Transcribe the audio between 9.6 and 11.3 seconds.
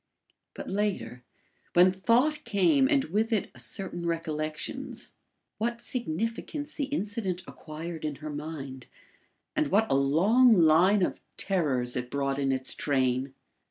what a long line of